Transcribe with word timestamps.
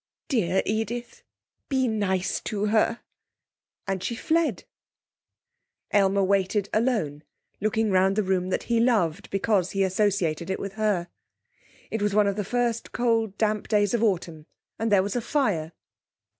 'Dear 0.29 0.63
Edith! 0.65 1.21
Be 1.69 1.87
nice 1.87 2.39
to 2.39 2.65
her.' 2.73 3.01
And 3.87 4.03
she 4.03 4.15
fled. 4.15 4.63
Aylmer 5.93 6.23
waited 6.23 6.69
alone, 6.73 7.21
looking 7.59 7.91
round 7.91 8.15
the 8.15 8.23
room 8.23 8.49
that 8.49 8.63
he 8.63 8.79
loved 8.79 9.29
because 9.29 9.73
he 9.77 9.83
associated 9.83 10.49
it 10.49 10.59
with 10.59 10.73
her. 10.73 11.07
It 11.91 12.01
was 12.01 12.15
one 12.15 12.25
of 12.25 12.35
the 12.35 12.43
first 12.43 12.91
cold 12.93 13.37
damp 13.37 13.67
days 13.67 13.93
of 13.93 13.99
the 13.99 14.07
autumn, 14.07 14.47
and 14.79 14.91
there 14.91 15.03
was 15.03 15.15
a 15.15 15.21
fire. 15.21 15.71